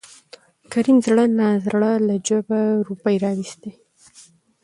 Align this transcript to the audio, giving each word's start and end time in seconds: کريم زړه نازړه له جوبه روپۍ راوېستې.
کريم 0.71 0.97
زړه 1.05 1.23
نازړه 1.39 1.91
له 2.07 2.15
جوبه 2.27 2.59
روپۍ 2.87 3.15
راوېستې. 3.23 3.71